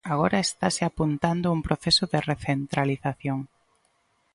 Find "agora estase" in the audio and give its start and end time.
0.13-0.81